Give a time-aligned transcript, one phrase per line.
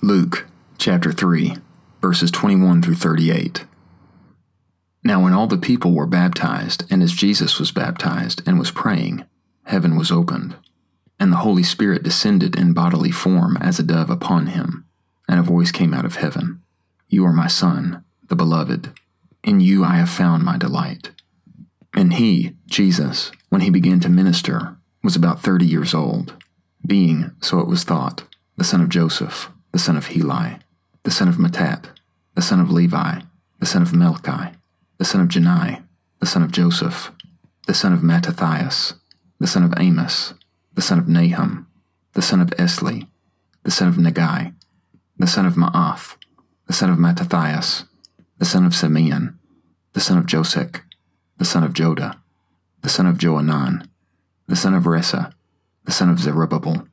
[0.00, 0.46] Luke
[0.78, 1.56] chapter 3,
[2.00, 3.64] verses 21 through 38.
[5.02, 9.24] Now, when all the people were baptized, and as Jesus was baptized and was praying,
[9.64, 10.54] heaven was opened,
[11.18, 14.84] and the Holy Spirit descended in bodily form as a dove upon him,
[15.28, 16.62] and a voice came out of heaven
[17.08, 18.92] You are my Son, the Beloved.
[19.42, 21.10] In you I have found my delight.
[21.92, 26.34] And he, Jesus, when he began to minister, was about thirty years old,
[26.86, 28.22] being, so it was thought,
[28.56, 30.58] the son of Joseph, the son of Heli,
[31.04, 31.84] the son of Matthat,
[32.34, 33.20] the son of Levi,
[33.60, 34.52] the son of Melchi,
[34.96, 35.84] the son of Jannai,
[36.18, 37.12] the son of Joseph,
[37.68, 38.94] the son of Mattathias,
[39.38, 40.34] the son of Amos,
[40.74, 41.68] the son of Nahum,
[42.14, 43.06] the son of Esli,
[43.62, 44.52] the son of Naggai,
[45.16, 46.16] the son of Maath,
[46.66, 47.84] the son of Mattathias,
[48.38, 49.38] the son of Simeon,
[49.92, 50.80] the son of Josech,
[51.36, 52.18] the son of Joda,
[52.82, 53.88] the son of Joanan,
[54.48, 55.32] the son of Rhesa,
[55.84, 56.84] the son of Zerubbabel,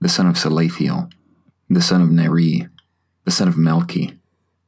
[0.00, 1.12] the son of Salathiel,
[1.74, 2.68] the son of Neri,
[3.24, 4.18] the son of Melchi,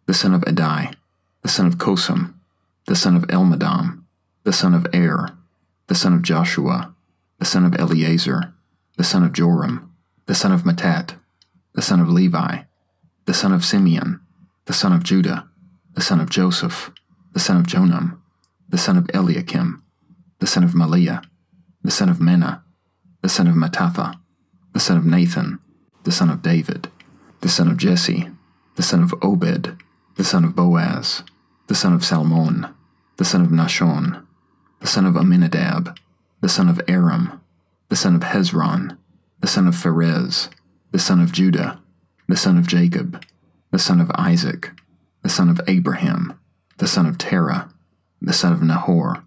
[0.06, 0.94] the son of Adai,
[1.42, 2.34] the son of Cosam,
[2.86, 4.04] the son of Elmadam,
[4.44, 5.36] the son of Er,
[5.86, 6.94] the son of Joshua,
[7.38, 8.54] the son of Eleazar,
[8.96, 9.92] the son of Joram,
[10.26, 11.14] the son of Matthat,
[11.74, 12.62] the son of Levi,
[13.26, 14.20] the son of Simeon,
[14.66, 15.48] the son of Judah,
[15.94, 16.90] the son of Joseph,
[17.32, 18.18] the son of Jonam,
[18.68, 19.82] the son of Eliakim,
[20.38, 21.22] the son of Maliah,
[21.82, 22.62] the son of Menah,
[23.22, 24.14] the son of Mattatha,
[24.72, 25.58] the son of Nathan,
[26.04, 26.88] the son of David,
[27.44, 28.30] the son of Jesse,
[28.76, 29.76] the son of Obed,
[30.14, 31.22] the son of Boaz,
[31.66, 32.74] the son of Salmon,
[33.18, 34.24] the son of Nahshon,
[34.80, 35.94] the son of Amminadab,
[36.40, 37.42] the son of Aram,
[37.90, 38.96] the son of Hezron,
[39.40, 40.48] the son of Pharez,
[40.90, 41.82] the son of Judah,
[42.28, 43.22] the son of Jacob,
[43.72, 44.70] the son of Isaac,
[45.20, 46.40] the son of Abraham,
[46.78, 47.68] the son of Terah,
[48.22, 49.22] the son of Nahor,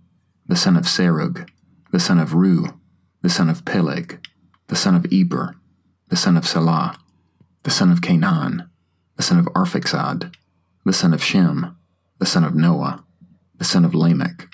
[0.47, 1.47] the son of Serug,
[1.91, 2.75] the son of Reu,
[3.21, 4.17] the son of Peleg,
[4.69, 5.53] the son of Eber,
[6.09, 6.97] the son of Salah,
[7.67, 8.69] the son of Cainan,
[9.17, 10.33] the son of Arphaxad,
[10.85, 11.75] the son of Shem,
[12.17, 13.03] the son of Noah,
[13.57, 14.47] the son of Lamech,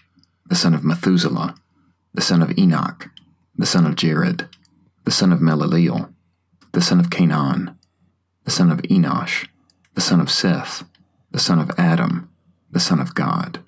[0.47, 1.53] the son of Methuselah,
[2.15, 3.11] the son of Enoch,
[3.55, 4.49] the son of Jared,
[5.03, 6.11] the son of Melaleel,
[6.71, 7.77] the son of Cainan,
[8.45, 9.47] the son of Enosh,
[9.93, 10.83] the son of Seth,
[11.29, 12.31] the son of Adam,
[12.71, 13.59] the son of God.